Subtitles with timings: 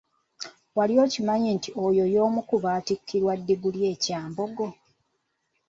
[0.77, 4.67] Wali okimanyi nti oyo omu ku baatikkirwa ddiguli e Kyambogo?